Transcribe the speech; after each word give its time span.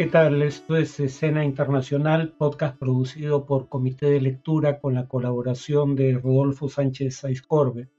¿Qué 0.00 0.06
tal? 0.06 0.40
Esto 0.40 0.78
es 0.78 0.98
Escena 0.98 1.44
Internacional, 1.44 2.32
podcast 2.32 2.78
producido 2.78 3.44
por 3.44 3.68
Comité 3.68 4.06
de 4.06 4.22
Lectura 4.22 4.80
con 4.80 4.94
la 4.94 5.06
colaboración 5.06 5.94
de 5.94 6.14
Rodolfo 6.14 6.70
Sánchez 6.70 7.16
Saizcorbe. 7.16 7.90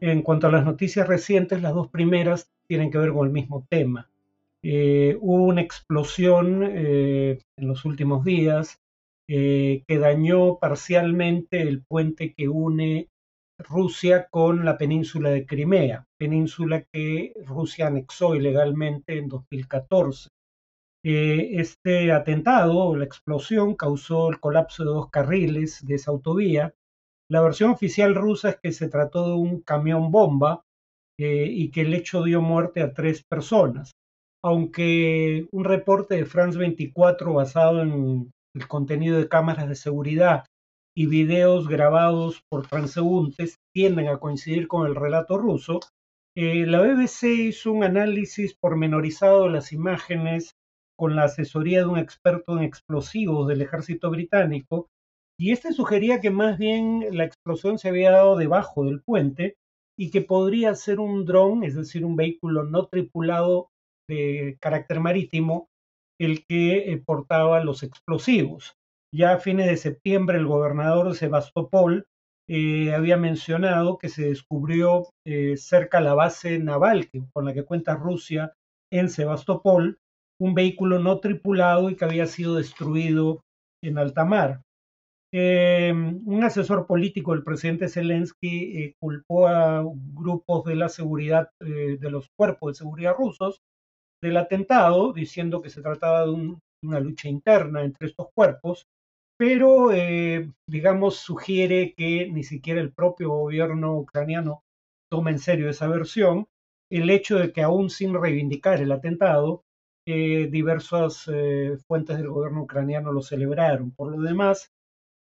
En 0.00 0.22
cuanto 0.22 0.46
a 0.46 0.50
las 0.50 0.64
noticias 0.64 1.06
recientes, 1.06 1.60
las 1.60 1.74
dos 1.74 1.88
primeras 1.88 2.50
tienen 2.66 2.90
que 2.90 2.96
ver 2.96 3.12
con 3.12 3.26
el 3.26 3.32
mismo 3.34 3.66
tema. 3.68 4.10
Eh, 4.62 5.18
hubo 5.20 5.44
una 5.44 5.60
explosión 5.60 6.62
eh, 6.62 7.40
en 7.58 7.68
los 7.68 7.84
últimos 7.84 8.24
días 8.24 8.80
eh, 9.28 9.84
que 9.86 9.98
dañó 9.98 10.58
parcialmente 10.58 11.60
el 11.60 11.84
puente 11.84 12.32
que 12.32 12.48
une 12.48 13.10
Rusia 13.58 14.28
con 14.30 14.64
la 14.64 14.78
península 14.78 15.28
de 15.28 15.44
Crimea, 15.44 16.06
península 16.16 16.86
que 16.90 17.34
Rusia 17.44 17.88
anexó 17.88 18.34
ilegalmente 18.34 19.18
en 19.18 19.28
2014. 19.28 20.30
Eh, 21.10 21.58
este 21.58 22.12
atentado, 22.12 22.94
la 22.94 23.06
explosión, 23.06 23.76
causó 23.76 24.28
el 24.28 24.40
colapso 24.40 24.84
de 24.84 24.90
dos 24.90 25.08
carriles 25.08 25.82
de 25.86 25.94
esa 25.94 26.10
autovía. 26.10 26.74
La 27.30 27.40
versión 27.40 27.70
oficial 27.70 28.14
rusa 28.14 28.50
es 28.50 28.58
que 28.62 28.72
se 28.72 28.90
trató 28.90 29.26
de 29.26 29.32
un 29.32 29.62
camión 29.62 30.10
bomba 30.10 30.64
eh, 31.18 31.46
y 31.50 31.70
que 31.70 31.80
el 31.80 31.94
hecho 31.94 32.24
dio 32.24 32.42
muerte 32.42 32.82
a 32.82 32.92
tres 32.92 33.24
personas. 33.24 33.92
Aunque 34.44 35.48
un 35.50 35.64
reporte 35.64 36.14
de 36.16 36.26
France 36.26 36.58
24 36.58 37.32
basado 37.32 37.80
en 37.80 38.30
el 38.54 38.68
contenido 38.68 39.16
de 39.16 39.30
cámaras 39.30 39.66
de 39.66 39.76
seguridad 39.76 40.44
y 40.94 41.06
videos 41.06 41.68
grabados 41.68 42.42
por 42.50 42.66
transeúntes 42.66 43.56
tienden 43.74 44.08
a 44.08 44.18
coincidir 44.18 44.68
con 44.68 44.86
el 44.86 44.94
relato 44.94 45.38
ruso, 45.38 45.80
eh, 46.36 46.66
la 46.66 46.82
BBC 46.82 47.28
hizo 47.48 47.72
un 47.72 47.84
análisis 47.84 48.54
pormenorizado 48.54 49.44
de 49.44 49.50
las 49.52 49.72
imágenes 49.72 50.52
con 50.98 51.14
la 51.14 51.24
asesoría 51.24 51.80
de 51.80 51.86
un 51.86 51.98
experto 51.98 52.58
en 52.58 52.64
explosivos 52.64 53.46
del 53.46 53.62
ejército 53.62 54.10
británico, 54.10 54.88
y 55.40 55.52
este 55.52 55.72
sugería 55.72 56.20
que 56.20 56.30
más 56.30 56.58
bien 56.58 57.06
la 57.12 57.24
explosión 57.24 57.78
se 57.78 57.88
había 57.88 58.10
dado 58.10 58.36
debajo 58.36 58.84
del 58.84 59.00
puente 59.02 59.56
y 59.96 60.10
que 60.10 60.20
podría 60.20 60.74
ser 60.74 60.98
un 60.98 61.24
dron, 61.24 61.62
es 61.62 61.76
decir, 61.76 62.04
un 62.04 62.16
vehículo 62.16 62.64
no 62.64 62.86
tripulado 62.86 63.68
de 64.08 64.56
carácter 64.60 64.98
marítimo, 65.00 65.68
el 66.20 66.44
que 66.44 66.92
eh, 66.92 67.02
portaba 67.04 67.62
los 67.62 67.84
explosivos. 67.84 68.74
Ya 69.14 69.32
a 69.32 69.38
fines 69.38 69.66
de 69.66 69.76
septiembre 69.76 70.38
el 70.38 70.46
gobernador 70.46 71.08
de 71.08 71.14
Sebastopol 71.14 72.06
eh, 72.48 72.92
había 72.92 73.16
mencionado 73.16 73.98
que 73.98 74.08
se 74.08 74.28
descubrió 74.28 75.10
eh, 75.26 75.56
cerca 75.56 76.00
la 76.00 76.14
base 76.14 76.58
naval 76.58 77.08
con 77.32 77.44
la 77.44 77.54
que 77.54 77.64
cuenta 77.64 77.94
Rusia 77.94 78.54
en 78.90 79.10
Sebastopol 79.10 79.98
un 80.40 80.54
vehículo 80.54 80.98
no 80.98 81.18
tripulado 81.20 81.90
y 81.90 81.96
que 81.96 82.04
había 82.04 82.26
sido 82.26 82.56
destruido 82.56 83.42
en 83.82 83.98
alta 83.98 84.24
mar. 84.24 84.62
Eh, 85.32 85.92
un 85.92 86.42
asesor 86.42 86.86
político 86.86 87.32
del 87.32 87.44
presidente 87.44 87.88
Zelensky 87.88 88.82
eh, 88.82 88.94
culpó 88.98 89.46
a 89.46 89.84
grupos 90.14 90.64
de 90.64 90.74
la 90.74 90.88
seguridad, 90.88 91.50
eh, 91.60 91.98
de 92.00 92.10
los 92.10 92.28
cuerpos 92.38 92.72
de 92.72 92.78
seguridad 92.78 93.14
rusos, 93.14 93.60
del 94.22 94.38
atentado, 94.38 95.12
diciendo 95.12 95.60
que 95.60 95.70
se 95.70 95.82
trataba 95.82 96.24
de 96.24 96.56
una 96.82 97.00
lucha 97.00 97.28
interna 97.28 97.84
entre 97.84 98.08
estos 98.08 98.28
cuerpos, 98.34 98.86
pero, 99.38 99.90
digamos, 100.68 101.18
sugiere 101.18 101.94
que 101.96 102.28
ni 102.28 102.42
siquiera 102.42 102.80
el 102.80 102.92
propio 102.92 103.28
gobierno 103.30 103.96
ucraniano 103.96 104.62
toma 105.08 105.30
en 105.30 105.38
serio 105.38 105.70
esa 105.70 105.86
versión. 105.86 106.46
El 106.90 107.08
hecho 107.08 107.38
de 107.38 107.52
que 107.52 107.62
aún 107.62 107.88
sin 107.88 108.14
reivindicar 108.20 108.80
el 108.80 108.90
atentado, 108.90 109.62
diversas 110.14 111.28
eh, 111.32 111.76
fuentes 111.86 112.16
del 112.16 112.28
gobierno 112.28 112.62
ucraniano 112.62 113.12
lo 113.12 113.22
celebraron. 113.22 113.90
Por 113.90 114.16
lo 114.16 114.22
demás, 114.22 114.72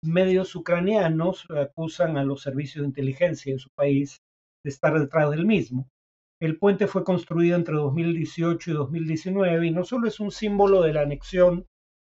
medios 0.03 0.55
ucranianos 0.55 1.45
acusan 1.49 2.17
a 2.17 2.23
los 2.23 2.41
servicios 2.41 2.83
de 2.83 2.87
inteligencia 2.87 3.53
de 3.53 3.59
su 3.59 3.69
país 3.71 4.21
de 4.63 4.69
estar 4.69 4.97
detrás 4.97 5.29
del 5.31 5.45
mismo. 5.45 5.89
El 6.39 6.57
puente 6.57 6.87
fue 6.87 7.03
construido 7.03 7.55
entre 7.55 7.75
2018 7.75 8.71
y 8.71 8.73
2019 8.73 9.67
y 9.67 9.71
no 9.71 9.83
solo 9.83 10.07
es 10.07 10.19
un 10.19 10.31
símbolo 10.31 10.81
de 10.81 10.93
la 10.93 11.01
anexión 11.01 11.65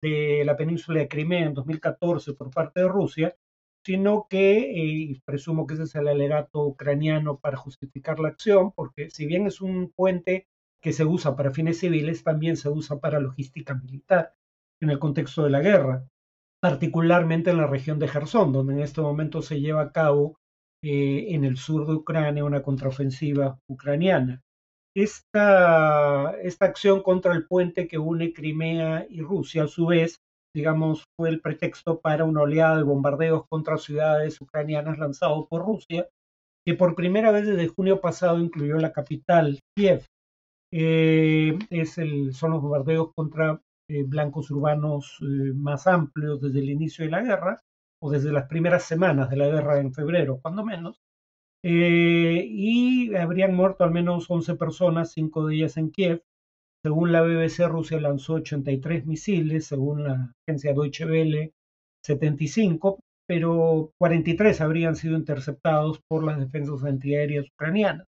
de 0.03 0.43
la 0.45 0.57
península 0.57 1.01
de 1.01 1.09
Crimea 1.09 1.47
en 1.47 1.55
2014 1.55 2.35
por 2.35 2.51
parte 2.51 2.81
de 2.81 2.89
Rusia, 2.89 3.37
sino 3.85 4.27
que, 4.31 4.59
eh, 4.59 4.85
y 4.85 5.21
presumo 5.21 5.67
que 5.67 5.75
ese 5.75 5.85
es 5.85 5.95
el 5.97 6.09
alegato 6.09 6.65
ucraniano 6.65 7.39
para 7.39 7.57
justificar 7.57 8.21
la 8.21 8.29
acción, 8.29 8.73
porque 8.73 9.11
si 9.11 9.27
bien 9.27 9.47
es 9.47 9.61
un 9.61 9.93
puente 9.95 10.47
que 10.83 10.93
se 10.93 11.05
usa 11.05 11.37
para 11.37 11.53
fines 11.53 11.79
civiles 11.79 12.25
también 12.25 12.57
se 12.57 12.69
usa 12.69 12.99
para 12.99 13.21
logística 13.21 13.75
militar 13.75 14.35
en 14.81 14.91
el 14.91 14.99
contexto 14.99 15.45
de 15.45 15.51
la 15.51 15.61
guerra, 15.61 16.05
particularmente 16.61 17.51
en 17.51 17.59
la 17.59 17.69
región 17.69 17.99
de 17.99 18.09
Gerson, 18.09 18.53
donde 18.53 18.75
en 18.75 18.81
este 18.81 19.01
momento 19.01 19.43
se 19.43 19.61
lleva 19.61 19.83
a 19.83 19.93
cabo 19.93 20.37
eh, 20.85 21.27
en 21.35 21.45
el 21.45 21.57
sur 21.57 21.87
de 21.87 21.95
Ucrania 21.95 22.45
una 22.45 22.63
contraofensiva 22.63 23.59
ucraniana. 23.69 24.43
Esta, 24.95 26.37
esta 26.43 26.67
acción 26.67 27.03
contra 27.03 27.33
el 27.33 27.47
puente 27.47 27.87
que 27.87 27.99
une 27.99 28.33
Crimea 28.33 29.07
y 29.09 29.23
Rusia, 29.23 29.65
a 29.65 29.69
su 29.69 29.87
vez, 29.87 30.17
digamos, 30.55 31.05
fue 31.17 31.31
el 31.31 31.41
pretexto 31.41 32.01
para 32.01 32.25
una 32.25 32.43
oleada 32.43 32.77
de 32.77 32.83
bombardeos 32.83 33.47
contra 33.49 33.79
ciudades 33.79 34.41
ucranianas 34.41 34.99
lanzado 34.99 35.47
por 35.47 35.65
Rusia, 35.65 36.09
que 36.67 36.75
por 36.75 36.95
primera 36.95 37.31
vez 37.31 37.47
desde 37.47 37.69
junio 37.69 38.01
pasado 38.01 38.39
incluyó 38.39 38.77
la 38.77 38.93
capital, 38.93 39.61
Kiev, 39.77 40.05
eh, 40.73 41.59
es 41.71 41.99
el, 41.99 42.33
son 42.33 42.53
los 42.53 42.63
bombardeos 42.63 43.13
contra 43.15 43.61
eh, 43.89 44.05
blancos 44.05 44.51
urbanos 44.51 45.19
eh, 45.21 45.53
más 45.55 45.87
amplios 45.87 46.41
desde 46.41 46.61
el 46.61 46.71
inicio 46.71 47.05
de 47.05 47.11
la 47.11 47.23
guerra, 47.23 47.61
o 48.01 48.11
desde 48.11 48.33
las 48.33 48.49
primeras 48.49 48.85
semanas 48.85 49.29
de 49.31 49.37
la 49.37 49.49
guerra 49.49 49.79
en 49.81 49.93
febrero, 49.93 50.41
cuando 50.41 50.65
menos, 50.65 51.01
y 51.63 53.15
habrían 53.15 53.55
muerto 53.55 53.85
al 53.85 53.93
menos 53.93 54.29
11 54.29 54.57
personas, 54.57 55.13
cinco 55.13 55.47
de 55.47 55.57
ellas 55.57 55.77
en 55.77 55.91
Kiev. 55.91 56.23
Según 56.83 57.13
la 57.13 57.23
BBC, 57.23 57.69
Rusia 57.69 58.01
lanzó 58.01 58.35
83 58.35 59.07
misiles, 59.07 59.67
según 59.67 60.03
la 60.05 60.35
agencia 60.43 60.73
Deutsche 60.73 61.05
Welle, 61.07 61.53
75, 62.05 62.99
pero 63.29 63.93
43 63.99 64.61
habrían 64.61 64.97
sido 64.97 65.17
interceptados 65.17 66.01
por 66.09 66.25
las 66.25 66.41
defensas 66.41 66.83
antiaéreas 66.85 67.47
ucranianas. 67.55 68.07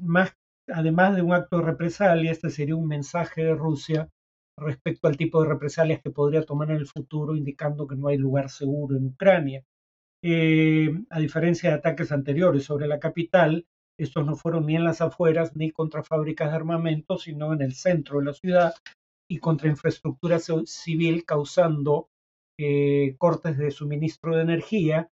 más 0.00 0.34
además 0.68 1.16
de 1.16 1.22
un 1.22 1.32
acto 1.32 1.58
de 1.58 1.64
represalia, 1.64 2.30
este 2.30 2.50
sería 2.50 2.76
un 2.76 2.88
mensaje 2.88 3.44
de 3.44 3.54
Rusia 3.54 4.08
respecto 4.58 5.08
al 5.08 5.16
tipo 5.16 5.42
de 5.42 5.48
represalias 5.48 6.00
que 6.00 6.10
podría 6.10 6.42
tomar 6.42 6.70
en 6.70 6.76
el 6.76 6.86
futuro, 6.86 7.34
indicando 7.34 7.86
que 7.86 7.96
no 7.96 8.08
hay 8.08 8.18
lugar 8.18 8.50
seguro 8.50 8.96
en 8.96 9.06
Ucrania. 9.06 9.64
Eh, 10.22 10.90
a 11.10 11.18
diferencia 11.18 11.70
de 11.70 11.76
ataques 11.76 12.12
anteriores 12.12 12.64
sobre 12.64 12.86
la 12.86 12.98
capital, 12.98 13.66
estos 13.98 14.24
no 14.24 14.36
fueron 14.36 14.66
ni 14.66 14.76
en 14.76 14.84
las 14.84 15.00
afueras 15.00 15.54
ni 15.54 15.70
contra 15.70 16.02
fábricas 16.02 16.50
de 16.50 16.56
armamento, 16.56 17.18
sino 17.18 17.52
en 17.52 17.62
el 17.62 17.74
centro 17.74 18.18
de 18.18 18.24
la 18.26 18.32
ciudad 18.32 18.74
y 19.28 19.38
contra 19.38 19.68
infraestructura 19.68 20.38
civil, 20.38 21.24
causando 21.24 22.08
eh, 22.58 23.16
cortes 23.18 23.58
de 23.58 23.70
suministro 23.70 24.36
de 24.36 24.42
energía 24.42 25.10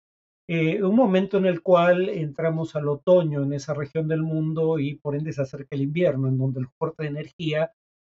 eh, 0.53 0.83
un 0.83 0.97
momento 0.97 1.38
en 1.38 1.47
el 1.47 1.62
cual 1.62 2.09
entramos 2.09 2.75
al 2.75 2.88
otoño 2.88 3.44
en 3.44 3.53
esa 3.53 3.72
región 3.72 4.09
del 4.09 4.25
mundo 4.25 4.81
y 4.81 4.97
por 4.97 5.15
ende 5.15 5.33
se 5.33 5.43
acerca 5.43 5.77
el 5.77 5.83
invierno, 5.83 6.27
en 6.27 6.38
donde 6.38 6.62
los 6.62 6.72
cortes 6.77 7.05
de 7.05 7.11
energía 7.11 7.71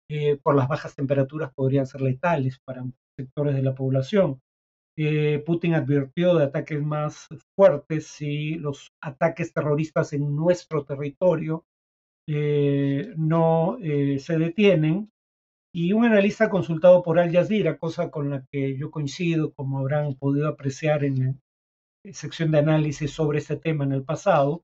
eh, 0.09 0.37
por 0.41 0.55
las 0.55 0.69
bajas 0.69 0.95
temperaturas 0.95 1.51
podrían 1.53 1.85
ser 1.85 1.99
letales 1.99 2.57
para 2.63 2.85
sectores 3.17 3.55
de 3.55 3.61
la 3.61 3.75
población. 3.75 4.39
Eh, 4.97 5.43
Putin 5.45 5.73
advirtió 5.73 6.33
de 6.35 6.45
ataques 6.45 6.81
más 6.81 7.27
fuertes 7.57 8.07
si 8.07 8.55
los 8.55 8.93
ataques 9.01 9.51
terroristas 9.51 10.13
en 10.13 10.33
nuestro 10.33 10.85
territorio 10.85 11.65
no 13.17 13.77
se 13.81 14.37
detienen. 14.37 15.11
Y 15.73 15.91
un 15.91 16.05
analista 16.05 16.49
consultado 16.49 17.03
por 17.03 17.19
Al 17.19 17.31
Jazeera, 17.33 17.77
cosa 17.77 18.09
con 18.09 18.29
la 18.29 18.45
que 18.49 18.77
yo 18.77 18.91
coincido, 18.91 19.53
como 19.53 19.79
habrán 19.79 20.15
podido 20.15 20.47
apreciar 20.47 21.03
en, 21.03 21.41
sección 22.11 22.51
de 22.51 22.59
análisis 22.59 23.11
sobre 23.11 23.39
este 23.39 23.57
tema 23.57 23.83
en 23.83 23.93
el 23.93 24.03
pasado. 24.03 24.63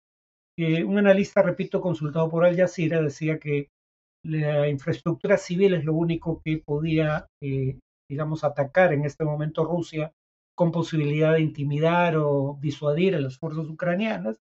Eh, 0.58 0.84
un 0.84 0.98
analista, 0.98 1.42
repito, 1.42 1.82
consultado 1.82 2.30
por 2.30 2.46
Al 2.46 2.56
Jazeera, 2.56 3.02
decía 3.02 3.40
que 3.40 3.70
la 4.24 4.68
infraestructura 4.68 5.38
civil 5.38 5.74
es 5.74 5.86
lo 5.86 5.94
único 5.94 6.42
que 6.44 6.58
podía, 6.58 7.28
eh, 7.44 7.78
digamos, 8.10 8.44
atacar 8.44 8.94
en 8.94 9.06
este 9.06 9.24
momento 9.24 9.66
Rusia 9.66 10.12
con 10.56 10.72
posibilidad 10.72 11.34
de 11.34 11.42
intimidar 11.42 12.16
o 12.18 12.58
disuadir 12.62 13.16
a 13.16 13.20
las 13.20 13.38
fuerzas 13.38 13.68
ucranianas, 13.68 14.38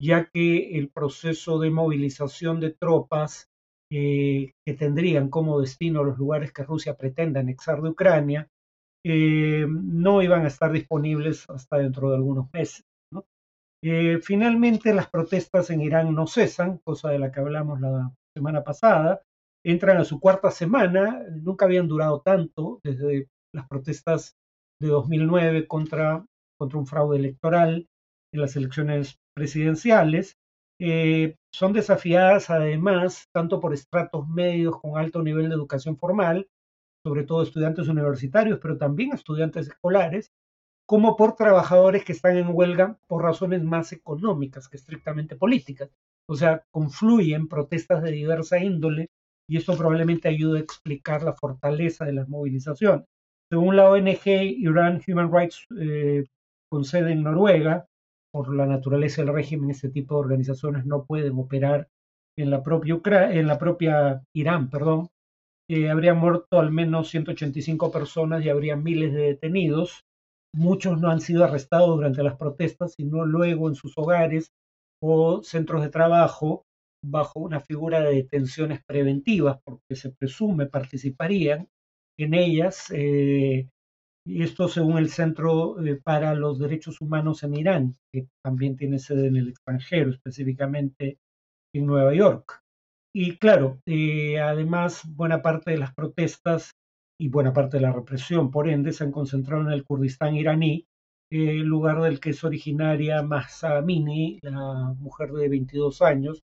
ya 0.00 0.26
que 0.26 0.78
el 0.78 0.90
proceso 0.90 1.58
de 1.58 1.70
movilización 1.70 2.60
de 2.60 2.72
tropas 2.72 3.48
eh, 3.90 4.52
que 4.66 4.74
tendrían 4.74 5.30
como 5.30 5.60
destino 5.60 6.04
los 6.04 6.18
lugares 6.18 6.52
que 6.52 6.64
Rusia 6.64 6.96
pretenda 6.96 7.40
anexar 7.40 7.80
de 7.80 7.90
Ucrania 7.90 8.48
eh, 9.08 9.66
no 9.68 10.20
iban 10.20 10.44
a 10.44 10.48
estar 10.48 10.72
disponibles 10.72 11.48
hasta 11.48 11.78
dentro 11.78 12.10
de 12.10 12.16
algunos 12.16 12.52
meses. 12.52 12.84
Eh, 13.84 14.18
finalmente, 14.20 14.92
las 14.92 15.08
protestas 15.08 15.70
en 15.70 15.80
Irán 15.80 16.12
no 16.12 16.26
cesan, 16.26 16.78
cosa 16.78 17.10
de 17.10 17.20
la 17.20 17.30
que 17.30 17.38
hablamos 17.38 17.80
la 17.80 18.12
semana 18.34 18.64
pasada. 18.64 19.22
entran 19.64 19.98
a 19.98 20.04
su 20.04 20.18
cuarta 20.18 20.50
semana, 20.50 21.22
nunca 21.30 21.66
habían 21.66 21.86
durado 21.86 22.20
tanto 22.20 22.80
desde 22.82 23.28
las 23.54 23.68
protestas 23.68 24.34
de 24.80 24.88
2009 24.88 25.68
contra, 25.68 26.24
contra 26.58 26.78
un 26.78 26.86
fraude 26.86 27.18
electoral 27.18 27.86
en 28.34 28.40
las 28.40 28.56
elecciones 28.56 29.18
presidenciales. 29.36 30.36
Eh, 30.80 31.36
son 31.54 31.72
desafiadas 31.72 32.50
además 32.50 33.28
tanto 33.32 33.60
por 33.60 33.72
estratos 33.72 34.28
medios 34.28 34.80
con 34.80 34.98
alto 34.98 35.22
nivel 35.22 35.48
de 35.48 35.54
educación 35.54 35.96
formal, 35.96 36.48
sobre 37.06 37.22
todo 37.22 37.44
estudiantes 37.44 37.86
universitarios, 37.86 38.58
pero 38.60 38.78
también 38.78 39.12
estudiantes 39.12 39.68
escolares, 39.68 40.32
como 40.88 41.16
por 41.16 41.36
trabajadores 41.36 42.04
que 42.04 42.10
están 42.10 42.36
en 42.36 42.48
huelga 42.50 42.98
por 43.06 43.22
razones 43.22 43.62
más 43.62 43.92
económicas 43.92 44.68
que 44.68 44.76
estrictamente 44.76 45.36
políticas. 45.36 45.88
O 46.28 46.34
sea, 46.34 46.64
confluyen 46.72 47.46
protestas 47.46 48.02
de 48.02 48.10
diversa 48.10 48.58
índole 48.58 49.06
y 49.48 49.56
esto 49.56 49.76
probablemente 49.76 50.26
ayude 50.26 50.58
a 50.58 50.62
explicar 50.62 51.22
la 51.22 51.32
fortaleza 51.32 52.04
de 52.04 52.14
las 52.14 52.28
movilizaciones. 52.28 53.06
Según 53.52 53.76
la 53.76 53.88
ONG 53.88 54.26
Iran 54.26 55.00
Human 55.06 55.32
Rights, 55.32 55.64
eh, 55.78 56.24
con 56.68 56.84
sede 56.84 57.12
en 57.12 57.22
Noruega, 57.22 57.86
por 58.32 58.52
la 58.52 58.66
naturaleza 58.66 59.22
del 59.22 59.32
régimen, 59.32 59.70
este 59.70 59.90
tipo 59.90 60.16
de 60.16 60.22
organizaciones 60.22 60.84
no 60.86 61.04
pueden 61.04 61.38
operar 61.38 61.86
en 62.36 62.50
la 62.50 62.64
propia, 62.64 63.00
en 63.30 63.46
la 63.46 63.58
propia 63.58 64.24
Irán. 64.34 64.70
Perdón. 64.70 65.08
Eh, 65.68 65.90
habrían 65.90 66.18
muerto 66.18 66.60
al 66.60 66.70
menos 66.70 67.08
185 67.08 67.90
personas 67.90 68.44
y 68.44 68.50
habría 68.50 68.76
miles 68.76 69.12
de 69.12 69.22
detenidos. 69.22 70.04
Muchos 70.54 71.00
no 71.00 71.10
han 71.10 71.20
sido 71.20 71.44
arrestados 71.44 71.96
durante 71.96 72.22
las 72.22 72.36
protestas, 72.36 72.94
sino 72.96 73.24
luego 73.24 73.68
en 73.68 73.74
sus 73.74 73.96
hogares 73.98 74.52
o 75.02 75.42
centros 75.42 75.82
de 75.82 75.90
trabajo 75.90 76.64
bajo 77.04 77.40
una 77.40 77.60
figura 77.60 78.00
de 78.00 78.14
detenciones 78.14 78.80
preventivas, 78.84 79.58
porque 79.64 79.94
se 79.94 80.10
presume 80.10 80.66
participarían 80.66 81.68
en 82.18 82.34
ellas, 82.34 82.90
eh, 82.94 83.68
y 84.26 84.42
esto 84.42 84.68
según 84.68 84.98
el 84.98 85.10
Centro 85.10 85.84
eh, 85.84 86.00
para 86.02 86.34
los 86.34 86.58
Derechos 86.58 87.00
Humanos 87.00 87.42
en 87.42 87.54
Irán, 87.54 87.94
que 88.12 88.28
también 88.42 88.76
tiene 88.76 88.98
sede 88.98 89.28
en 89.28 89.36
el 89.36 89.48
extranjero, 89.48 90.10
específicamente 90.10 91.18
en 91.74 91.86
Nueva 91.86 92.14
York. 92.14 92.65
Y 93.18 93.38
claro, 93.38 93.80
eh, 93.86 94.38
además, 94.40 95.00
buena 95.16 95.40
parte 95.40 95.70
de 95.70 95.78
las 95.78 95.94
protestas 95.94 96.72
y 97.18 97.30
buena 97.30 97.54
parte 97.54 97.78
de 97.78 97.80
la 97.80 97.90
represión, 97.90 98.50
por 98.50 98.68
ende, 98.68 98.92
se 98.92 99.04
han 99.04 99.10
concentrado 99.10 99.62
en 99.62 99.72
el 99.72 99.84
Kurdistán 99.84 100.36
iraní, 100.36 100.84
el 101.32 101.62
lugar 101.62 102.02
del 102.02 102.20
que 102.20 102.28
es 102.28 102.44
originaria 102.44 103.22
Mahsa 103.22 103.78
Amini, 103.78 104.38
la 104.42 104.94
mujer 104.98 105.32
de 105.32 105.48
22 105.48 106.02
años, 106.02 106.42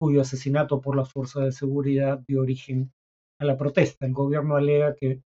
cuyo 0.00 0.22
asesinato 0.22 0.80
por 0.80 0.96
las 0.96 1.12
fuerzas 1.12 1.44
de 1.44 1.52
seguridad 1.52 2.20
dio 2.26 2.40
origen 2.40 2.90
a 3.40 3.44
la 3.44 3.56
protesta. 3.56 4.04
El 4.04 4.12
gobierno 4.12 4.56
alega 4.56 4.96
que 4.96 5.20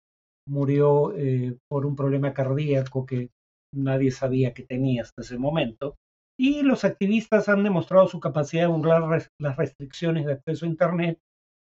murió 0.49 1.17
eh, 1.17 1.57
por 1.69 1.87
un 1.87 1.95
problema 1.95 2.35
cardíaco 2.35 3.07
que 3.07 3.31
nadie 3.73 4.11
sabía 4.11 4.53
que 4.53 4.65
tenía 4.65 5.03
hasta 5.03 5.23
ese 5.23 5.39
momento. 5.39 5.95
Y 6.45 6.65
los 6.65 6.85
activistas 6.85 7.49
han 7.49 7.63
demostrado 7.63 8.09
su 8.09 8.19
capacidad 8.19 8.63
de 8.63 8.67
burlar 8.67 9.31
las 9.39 9.57
restricciones 9.57 10.27
de 10.27 10.33
acceso 10.33 10.67
a 10.67 10.71
Internet 10.71 11.21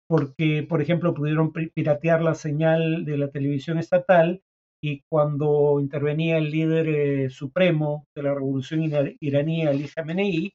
porque, 0.09 0.61
por 0.67 0.81
ejemplo, 0.81 1.13
pudieron 1.13 1.53
piratear 1.53 2.21
la 2.21 2.35
señal 2.35 3.05
de 3.05 3.17
la 3.17 3.29
televisión 3.31 3.77
estatal 3.77 4.41
y 4.83 5.03
cuando 5.09 5.79
intervenía 5.79 6.37
el 6.37 6.51
líder 6.51 6.89
eh, 6.89 7.29
supremo 7.29 8.07
de 8.13 8.23
la 8.23 8.33
revolución 8.33 8.83
iraní, 9.21 9.65
Ali 9.65 9.87
Khamenei, 9.87 10.51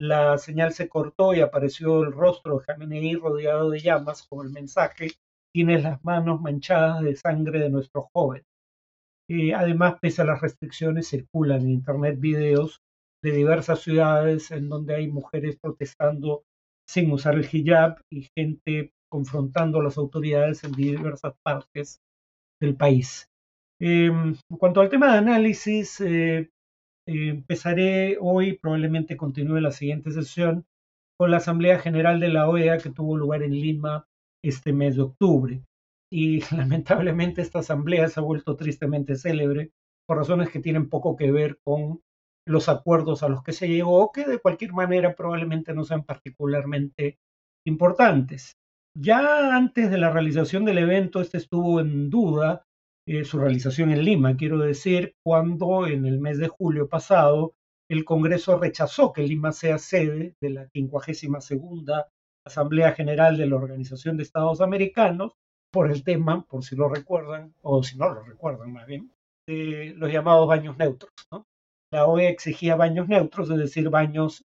la 0.00 0.38
señal 0.38 0.72
se 0.72 0.88
cortó 0.88 1.34
y 1.34 1.40
apareció 1.40 2.04
el 2.04 2.12
rostro 2.12 2.60
de 2.60 2.64
Khamenei 2.66 3.16
rodeado 3.16 3.70
de 3.70 3.80
llamas 3.80 4.28
con 4.28 4.46
el 4.46 4.52
mensaje 4.52 5.10
tienes 5.52 5.82
las 5.82 6.04
manos 6.04 6.40
manchadas 6.40 7.02
de 7.02 7.16
sangre 7.16 7.58
de 7.58 7.70
nuestro 7.70 8.08
joven. 8.12 8.44
Y 9.28 9.50
además, 9.50 9.96
pese 10.00 10.22
a 10.22 10.26
las 10.26 10.40
restricciones, 10.40 11.08
circulan 11.08 11.62
en 11.62 11.70
Internet 11.70 12.20
videos 12.20 12.80
de 13.26 13.32
diversas 13.32 13.80
ciudades 13.80 14.52
en 14.52 14.68
donde 14.68 14.94
hay 14.94 15.08
mujeres 15.08 15.56
protestando 15.60 16.44
sin 16.88 17.10
usar 17.10 17.34
el 17.34 17.48
hijab 17.50 18.00
y 18.08 18.28
gente 18.36 18.92
confrontando 19.10 19.80
a 19.80 19.82
las 19.82 19.98
autoridades 19.98 20.62
en 20.62 20.72
diversas 20.72 21.34
partes 21.42 22.00
del 22.60 22.76
país. 22.76 23.28
Em, 23.80 24.36
en 24.50 24.56
cuanto 24.58 24.80
al 24.80 24.88
tema 24.88 25.12
de 25.12 25.18
análisis, 25.18 26.00
eh, 26.00 26.50
empezaré 27.08 28.16
hoy, 28.20 28.58
probablemente 28.58 29.16
continúe 29.16 29.60
la 29.60 29.72
siguiente 29.72 30.12
sesión, 30.12 30.64
con 31.18 31.32
la 31.32 31.38
Asamblea 31.38 31.80
General 31.80 32.20
de 32.20 32.28
la 32.28 32.48
OEA 32.48 32.78
que 32.78 32.90
tuvo 32.90 33.16
lugar 33.16 33.42
en 33.42 33.52
Lima 33.52 34.06
este 34.44 34.72
mes 34.72 34.94
de 34.94 35.02
octubre. 35.02 35.62
Y 36.12 36.40
lamentablemente 36.54 37.42
esta 37.42 37.58
asamblea 37.58 38.08
se 38.08 38.20
ha 38.20 38.22
vuelto 38.22 38.54
tristemente 38.56 39.16
célebre 39.16 39.72
por 40.06 40.18
razones 40.18 40.50
que 40.50 40.60
tienen 40.60 40.88
poco 40.88 41.16
que 41.16 41.32
ver 41.32 41.58
con 41.64 42.00
los 42.46 42.68
acuerdos 42.68 43.22
a 43.22 43.28
los 43.28 43.42
que 43.42 43.52
se 43.52 43.68
llegó, 43.68 44.12
que 44.12 44.24
de 44.24 44.38
cualquier 44.38 44.72
manera 44.72 45.14
probablemente 45.14 45.74
no 45.74 45.84
sean 45.84 46.04
particularmente 46.04 47.18
importantes. 47.66 48.52
Ya 48.98 49.54
antes 49.54 49.90
de 49.90 49.98
la 49.98 50.10
realización 50.10 50.64
del 50.64 50.78
evento, 50.78 51.20
este 51.20 51.38
estuvo 51.38 51.80
en 51.80 52.08
duda, 52.08 52.64
eh, 53.06 53.24
su 53.24 53.38
realización 53.38 53.90
en 53.90 54.04
Lima, 54.04 54.36
quiero 54.36 54.58
decir, 54.58 55.14
cuando 55.24 55.86
en 55.86 56.06
el 56.06 56.18
mes 56.18 56.38
de 56.38 56.48
julio 56.48 56.88
pasado 56.88 57.54
el 57.90 58.04
Congreso 58.04 58.58
rechazó 58.58 59.12
que 59.12 59.22
Lima 59.22 59.52
sea 59.52 59.78
sede 59.78 60.34
de 60.40 60.50
la 60.50 60.68
52 60.68 62.04
Asamblea 62.46 62.92
General 62.92 63.36
de 63.36 63.46
la 63.46 63.56
Organización 63.56 64.16
de 64.16 64.22
Estados 64.22 64.60
Americanos 64.60 65.32
por 65.72 65.90
el 65.90 66.04
tema, 66.04 66.44
por 66.46 66.64
si 66.64 66.76
lo 66.76 66.88
recuerdan, 66.88 67.52
o 67.62 67.82
si 67.82 67.98
no 67.98 68.08
lo 68.08 68.22
recuerdan 68.22 68.72
más 68.72 68.86
bien, 68.86 69.10
de 69.46 69.94
los 69.96 70.10
llamados 70.10 70.46
baños 70.46 70.76
neutros. 70.78 71.12
La 71.92 72.06
OEA 72.06 72.30
exigía 72.30 72.76
baños 72.76 73.08
neutros, 73.08 73.50
es 73.50 73.58
decir, 73.58 73.88
baños 73.90 74.44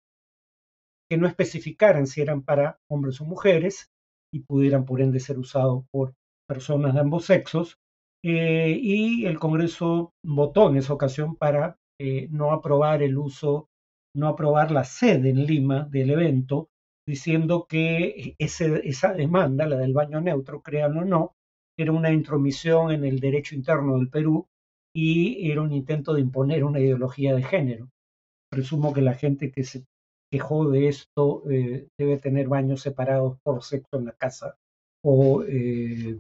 que 1.10 1.18
no 1.18 1.28
especificaran 1.28 2.08
si 2.08 2.22
eran 2.22 2.42
para 2.44 2.80
hombres 2.90 3.20
o 3.20 3.26
mujeres 3.26 3.92
y 4.34 4.42
pudieran 4.42 4.86
por 4.86 5.02
ende 5.02 5.20
ser 5.20 5.38
usados 5.38 5.84
por 5.92 6.14
personas 6.48 6.94
de 6.94 7.00
ambos 7.00 7.26
sexos. 7.26 7.78
Eh, 8.24 8.78
y 8.80 9.26
el 9.26 9.40
Congreso 9.40 10.14
votó 10.24 10.70
en 10.70 10.78
esa 10.78 10.94
ocasión 10.94 11.36
para 11.36 11.78
eh, 12.00 12.28
no 12.30 12.52
aprobar 12.52 13.02
el 13.02 13.18
uso, 13.18 13.68
no 14.16 14.28
aprobar 14.28 14.72
la 14.72 14.84
sede 14.84 15.32
en 15.32 15.46
Lima 15.46 15.88
del 15.90 16.12
evento, 16.12 16.70
diciendo 17.08 17.66
que 17.68 18.36
esa 18.38 19.14
demanda, 19.14 19.66
la 19.66 19.78
del 19.78 19.94
baño 19.94 20.22
neutro, 20.22 20.62
crean 20.62 20.98
o 20.98 21.04
no, 21.04 21.34
era 21.78 21.92
una 21.92 22.12
intromisión 22.12 22.92
en 22.92 23.04
el 23.04 23.20
derecho 23.20 23.56
interno 23.56 23.98
del 23.98 24.10
Perú 24.10 24.48
y 24.94 25.52
era 25.52 25.62
un 25.62 25.74
intento 25.74 26.14
de 26.14 26.22
imponer 26.22 26.64
una 26.64 26.80
ideología 26.80 27.36
de 27.36 27.44
género. 27.44 27.90
Presumo 28.50 28.94
que 28.94 29.02
la 29.02 29.14
gente 29.14 29.52
que 29.52 29.64
se 29.64 29.86
quejó 30.32 30.70
de 30.70 30.88
esto 30.88 31.44
eh, 31.50 31.88
debe 31.98 32.18
tener 32.18 32.48
baños 32.48 32.82
separados 32.82 33.38
por 33.44 33.64
sexo 33.64 33.98
en 33.98 34.06
la 34.06 34.14
casa 34.14 34.56
o, 35.04 35.44
eh, 35.44 36.18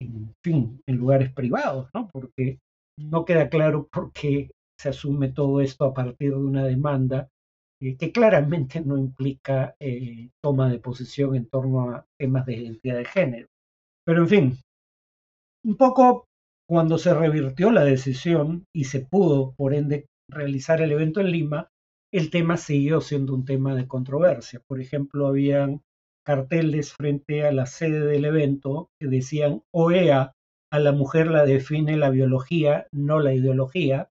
en 0.00 0.34
fin, 0.44 0.80
en 0.86 0.96
lugares 0.96 1.32
privados, 1.32 1.88
¿no? 1.94 2.08
Porque 2.12 2.58
no 2.98 3.24
queda 3.24 3.48
claro 3.48 3.88
por 3.92 4.12
qué 4.12 4.50
se 4.78 4.90
asume 4.90 5.30
todo 5.30 5.60
esto 5.60 5.84
a 5.84 5.94
partir 5.94 6.30
de 6.30 6.36
una 6.36 6.64
demanda 6.64 7.28
eh, 7.80 7.96
que 7.96 8.12
claramente 8.12 8.80
no 8.80 8.98
implica 8.98 9.74
toma 10.42 10.70
de 10.70 10.78
posición 10.78 11.34
en 11.36 11.46
torno 11.46 11.90
a 11.90 12.04
temas 12.18 12.46
de 12.46 12.56
identidad 12.56 12.98
de 12.98 13.04
género. 13.04 13.48
Pero 14.04 14.22
en 14.22 14.28
fin, 14.28 14.58
un 15.64 15.76
poco 15.76 16.26
cuando 16.72 16.96
se 16.96 17.12
revirtió 17.12 17.70
la 17.70 17.84
decisión 17.84 18.64
y 18.74 18.84
se 18.84 19.00
pudo, 19.00 19.52
por 19.58 19.74
ende, 19.74 20.06
realizar 20.26 20.80
el 20.80 20.90
evento 20.90 21.20
en 21.20 21.30
Lima, 21.30 21.68
el 22.10 22.30
tema 22.30 22.56
siguió 22.56 23.02
siendo 23.02 23.34
un 23.34 23.44
tema 23.44 23.74
de 23.74 23.86
controversia. 23.86 24.62
Por 24.66 24.80
ejemplo, 24.80 25.26
habían 25.26 25.82
carteles 26.24 26.94
frente 26.94 27.46
a 27.46 27.52
la 27.52 27.66
sede 27.66 28.06
del 28.06 28.24
evento 28.24 28.88
que 28.98 29.08
decían 29.08 29.60
OEA, 29.70 30.32
a 30.72 30.78
la 30.78 30.92
mujer 30.92 31.26
la 31.26 31.44
define 31.44 31.98
la 31.98 32.08
biología, 32.08 32.86
no 32.90 33.20
la 33.20 33.34
ideología, 33.34 34.08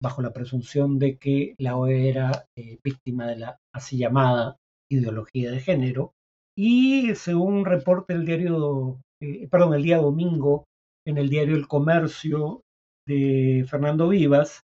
bajo 0.00 0.22
la 0.22 0.32
presunción 0.32 1.00
de 1.00 1.18
que 1.18 1.56
la 1.58 1.76
OE 1.76 2.08
era 2.08 2.44
eh, 2.56 2.78
víctima 2.84 3.26
de 3.26 3.38
la 3.38 3.58
así 3.74 3.98
llamada 3.98 4.56
ideología 4.88 5.50
de 5.50 5.58
género. 5.58 6.12
Y 6.56 7.12
según 7.16 7.54
un 7.54 7.64
reporte 7.64 8.12
del 8.14 8.24
diario, 8.24 9.00
eh, 9.20 9.48
perdón, 9.48 9.74
el 9.74 9.82
día 9.82 9.98
domingo, 9.98 10.66
en 11.06 11.18
el 11.18 11.28
diario 11.28 11.56
El 11.56 11.68
Comercio 11.68 12.62
de 13.06 13.64
Fernando 13.68 14.08
Vivas, 14.08 14.62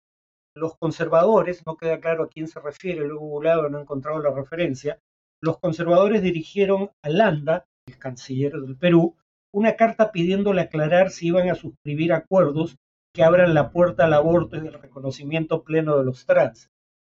los 0.56 0.76
conservadores, 0.78 1.64
no 1.66 1.78
queda 1.78 2.00
claro 2.00 2.24
a 2.24 2.30
quién 2.30 2.48
se 2.48 2.60
refiere, 2.60 3.08
luego 3.08 3.28
Google 3.28 3.70
no 3.70 3.80
he 3.80 3.82
encontrado 3.82 4.20
la 4.20 4.32
referencia, 4.32 5.00
los 5.42 5.60
conservadores 5.60 6.22
dirigieron 6.22 6.92
a 7.04 7.10
Landa, 7.10 7.66
el 7.88 7.98
canciller 7.98 8.54
del 8.54 8.78
Perú, 8.78 9.16
una 9.54 9.76
carta 9.76 10.12
pidiéndole 10.12 10.62
aclarar 10.62 11.12
si 11.12 11.28
iban 11.28 11.50
a 11.50 11.56
suscribir 11.56 12.14
acuerdos 12.14 12.78
que 13.14 13.24
abran 13.24 13.54
la 13.54 13.72
puerta 13.72 14.06
al 14.06 14.14
aborto 14.14 14.58
y 14.58 14.62
del 14.62 14.74
reconocimiento 14.74 15.64
pleno 15.64 15.98
de 15.98 16.06
los 16.06 16.26
trans. 16.26 16.70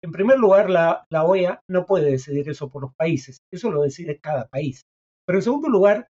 En 0.02 0.11
primer 0.11 0.38
lugar, 0.38 0.68
la, 0.68 1.06
la 1.11 1.25
OEA 1.25 1.62
no 1.68 1.87
puede 1.87 2.11
decidir 2.11 2.49
eso 2.49 2.71
por 2.71 2.83
los 2.83 2.94
países, 2.94 3.38
eso 3.52 3.71
lo 3.71 3.83
decide 3.83 4.18
cada 4.18 4.49
país. 4.49 4.83
Pero 5.26 5.38
en 5.38 5.42
segundo 5.42 5.68
lugar, 5.68 6.09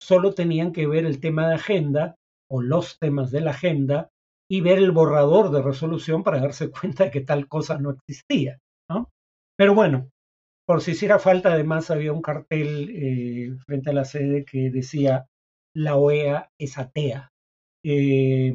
solo 0.00 0.34
tenían 0.34 0.72
que 0.72 0.86
ver 0.86 1.06
el 1.06 1.20
tema 1.20 1.48
de 1.48 1.54
agenda 1.54 2.16
o 2.52 2.60
los 2.60 2.98
temas 2.98 3.30
de 3.30 3.40
la 3.40 3.52
agenda 3.52 4.10
y 4.48 4.60
ver 4.60 4.76
el 4.76 4.90
borrador 4.90 5.50
de 5.50 5.62
resolución 5.62 6.22
para 6.22 6.38
darse 6.38 6.70
cuenta 6.80 7.04
de 7.04 7.10
que 7.10 7.22
tal 7.22 7.48
cosa 7.48 7.78
no 7.78 7.90
existía. 7.90 8.58
¿no? 8.90 9.08
Pero 9.56 9.74
bueno, 9.74 10.10
por 10.66 10.82
si 10.82 10.90
hiciera 10.90 11.18
falta, 11.18 11.54
además 11.54 11.90
había 11.90 12.12
un 12.12 12.20
cartel 12.20 12.90
eh, 12.90 13.56
frente 13.64 13.90
a 13.90 13.94
la 13.94 14.04
sede 14.04 14.44
que 14.44 14.70
decía 14.70 15.26
la 15.74 15.96
OEA 15.96 16.50
es 16.58 16.76
atea. 16.76 17.30
Eh, 17.84 18.52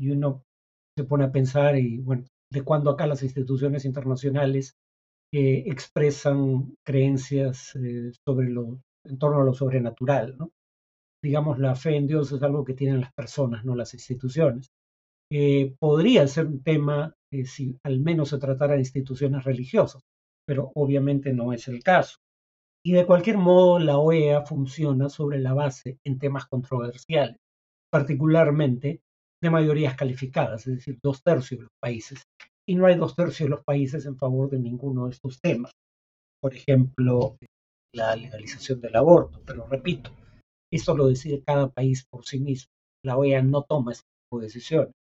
y 0.00 0.10
uno 0.10 0.44
se 0.96 1.04
pone 1.04 1.24
a 1.24 1.32
pensar, 1.32 1.76
y 1.76 1.98
bueno, 1.98 2.24
de 2.52 2.62
cuándo 2.62 2.90
acá 2.90 3.06
las 3.08 3.24
instituciones 3.24 3.84
internacionales 3.84 4.76
eh, 5.32 5.64
expresan 5.66 6.76
creencias 6.86 7.76
sobre 8.24 8.50
lo, 8.50 8.80
en 9.04 9.18
torno 9.18 9.40
a 9.40 9.44
lo 9.44 9.52
sobrenatural. 9.52 10.36
¿no? 10.38 10.50
Digamos, 11.24 11.58
la 11.58 11.74
fe 11.74 11.96
en 11.96 12.06
Dios 12.06 12.30
es 12.32 12.42
algo 12.42 12.66
que 12.66 12.74
tienen 12.74 13.00
las 13.00 13.10
personas, 13.14 13.64
no 13.64 13.74
las 13.74 13.94
instituciones. 13.94 14.68
Eh, 15.32 15.74
podría 15.78 16.28
ser 16.28 16.44
un 16.44 16.62
tema 16.62 17.14
eh, 17.32 17.46
si 17.46 17.78
al 17.82 18.00
menos 18.00 18.28
se 18.28 18.36
tratara 18.36 18.74
de 18.74 18.80
instituciones 18.80 19.42
religiosas, 19.42 20.02
pero 20.46 20.70
obviamente 20.74 21.32
no 21.32 21.54
es 21.54 21.66
el 21.66 21.82
caso. 21.82 22.18
Y 22.84 22.92
de 22.92 23.06
cualquier 23.06 23.38
modo, 23.38 23.78
la 23.78 23.96
OEA 23.96 24.42
funciona 24.42 25.08
sobre 25.08 25.38
la 25.38 25.54
base 25.54 25.96
en 26.04 26.18
temas 26.18 26.44
controversiales, 26.44 27.38
particularmente 27.90 29.00
de 29.42 29.50
mayorías 29.50 29.96
calificadas, 29.96 30.66
es 30.66 30.76
decir, 30.76 30.98
dos 31.02 31.22
tercios 31.22 31.60
de 31.60 31.64
los 31.64 31.72
países. 31.82 32.22
Y 32.68 32.74
no 32.74 32.84
hay 32.84 32.96
dos 32.96 33.16
tercios 33.16 33.46
de 33.46 33.56
los 33.56 33.64
países 33.64 34.04
en 34.04 34.18
favor 34.18 34.50
de 34.50 34.58
ninguno 34.58 35.06
de 35.06 35.12
estos 35.12 35.40
temas. 35.40 35.72
Por 36.42 36.54
ejemplo, 36.54 37.38
la 37.94 38.14
legalización 38.14 38.82
del 38.82 38.96
aborto, 38.96 39.40
pero 39.46 39.66
repito, 39.66 40.10
esto 40.76 40.96
lo 40.96 41.06
decide 41.06 41.42
cada 41.44 41.70
país 41.70 42.06
por 42.10 42.24
sí 42.26 42.40
mismo. 42.40 42.70
La 43.04 43.16
OEA 43.16 43.42
no 43.42 43.62
toma 43.62 43.92
este 43.92 44.06
tipo 44.24 44.40
de 44.40 44.46
decisiones 44.46 44.94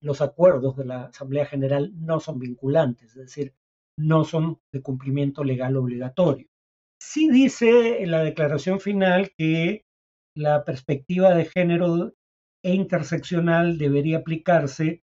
los 0.00 0.20
acuerdos 0.20 0.76
de 0.76 0.84
la 0.84 1.04
Asamblea 1.06 1.46
General 1.46 1.92
no 1.94 2.20
son 2.20 2.38
vinculantes, 2.38 3.10
es 3.10 3.14
decir, 3.14 3.54
no 3.98 4.24
son 4.24 4.60
de 4.72 4.82
cumplimiento 4.82 5.42
legal 5.42 5.76
obligatorio. 5.76 6.46
Sí 7.00 7.30
dice 7.30 8.02
en 8.02 8.10
la 8.10 8.22
declaración 8.22 8.80
final 8.80 9.30
que 9.36 9.84
la 10.36 10.64
perspectiva 10.64 11.34
de 11.34 11.46
género 11.46 12.14
e 12.64 12.74
interseccional 12.74 13.78
debería 13.78 14.18
aplicarse 14.18 15.02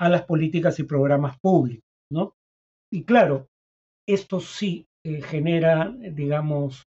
a 0.00 0.08
las 0.08 0.24
políticas 0.24 0.78
y 0.78 0.84
programas 0.84 1.38
públicos, 1.40 1.84
¿no? 2.10 2.34
Y 2.92 3.04
claro, 3.04 3.48
esto 4.08 4.40
sí 4.40 4.86
eh, 5.04 5.22
genera, 5.22 5.94
digamos, 6.12 6.84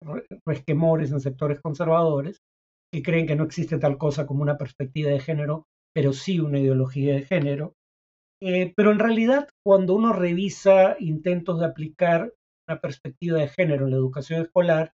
resquemores 0.46 1.12
en 1.12 1.20
sectores 1.20 1.60
conservadores 1.60 2.42
que 2.92 3.02
creen 3.02 3.26
que 3.26 3.36
no 3.36 3.44
existe 3.44 3.78
tal 3.78 3.98
cosa 3.98 4.26
como 4.26 4.42
una 4.42 4.56
perspectiva 4.56 5.10
de 5.10 5.20
género 5.20 5.66
pero 5.98 6.12
sí 6.12 6.38
una 6.38 6.60
ideología 6.60 7.14
de 7.14 7.22
género. 7.22 7.74
Eh, 8.40 8.72
pero 8.76 8.92
en 8.92 9.00
realidad, 9.00 9.48
cuando 9.64 9.94
uno 9.94 10.12
revisa 10.12 10.96
intentos 11.00 11.58
de 11.58 11.66
aplicar 11.66 12.32
una 12.68 12.80
perspectiva 12.80 13.38
de 13.38 13.48
género 13.48 13.84
en 13.84 13.90
la 13.90 13.96
educación 13.96 14.42
escolar, 14.42 14.92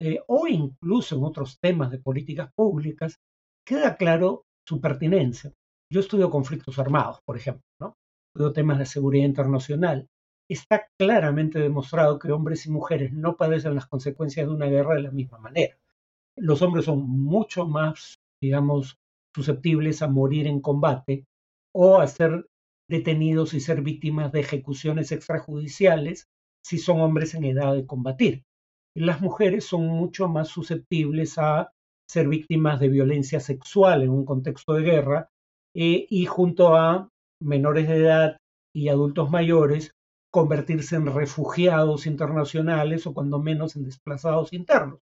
eh, 0.00 0.20
o 0.26 0.46
incluso 0.48 1.16
en 1.16 1.24
otros 1.24 1.58
temas 1.60 1.90
de 1.90 1.98
políticas 1.98 2.50
públicas, 2.54 3.20
queda 3.66 3.96
claro 3.96 4.44
su 4.66 4.80
pertinencia. 4.80 5.52
Yo 5.92 6.00
estudio 6.00 6.30
conflictos 6.30 6.78
armados, 6.78 7.20
por 7.26 7.36
ejemplo, 7.36 7.62
¿no? 7.78 7.96
estudio 8.34 8.54
temas 8.54 8.78
de 8.78 8.86
seguridad 8.86 9.26
internacional. 9.26 10.08
Está 10.48 10.86
claramente 10.98 11.58
demostrado 11.58 12.18
que 12.18 12.32
hombres 12.32 12.64
y 12.64 12.70
mujeres 12.70 13.12
no 13.12 13.36
padecen 13.36 13.74
las 13.74 13.86
consecuencias 13.86 14.46
de 14.46 14.54
una 14.54 14.66
guerra 14.66 14.94
de 14.94 15.02
la 15.02 15.10
misma 15.10 15.38
manera. 15.38 15.76
Los 16.36 16.62
hombres 16.62 16.86
son 16.86 17.08
mucho 17.08 17.66
más, 17.66 18.18
digamos, 18.40 18.98
susceptibles 19.34 20.02
a 20.02 20.08
morir 20.08 20.46
en 20.46 20.60
combate 20.60 21.26
o 21.74 21.98
a 21.98 22.06
ser 22.06 22.46
detenidos 22.88 23.54
y 23.54 23.60
ser 23.60 23.82
víctimas 23.82 24.32
de 24.32 24.40
ejecuciones 24.40 25.12
extrajudiciales 25.12 26.28
si 26.64 26.78
son 26.78 27.00
hombres 27.00 27.34
en 27.34 27.44
edad 27.44 27.74
de 27.74 27.86
combatir. 27.86 28.44
Las 28.94 29.20
mujeres 29.20 29.64
son 29.64 29.86
mucho 29.86 30.28
más 30.28 30.48
susceptibles 30.48 31.38
a 31.38 31.72
ser 32.06 32.28
víctimas 32.28 32.78
de 32.78 32.88
violencia 32.88 33.40
sexual 33.40 34.02
en 34.02 34.10
un 34.10 34.24
contexto 34.24 34.74
de 34.74 34.82
guerra 34.82 35.30
eh, 35.74 36.06
y 36.10 36.26
junto 36.26 36.74
a 36.76 37.08
menores 37.40 37.88
de 37.88 37.96
edad 37.96 38.36
y 38.74 38.88
adultos 38.88 39.30
mayores 39.30 39.92
convertirse 40.30 40.96
en 40.96 41.06
refugiados 41.06 42.06
internacionales 42.06 43.06
o 43.06 43.14
cuando 43.14 43.38
menos 43.38 43.76
en 43.76 43.84
desplazados 43.84 44.52
internos. 44.52 45.00